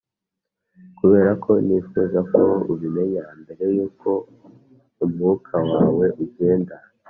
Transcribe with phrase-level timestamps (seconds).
[0.97, 4.09] kuberako nifuza ko ubimenya, mbere yuko
[5.03, 6.75] umwuka wawe ugenda,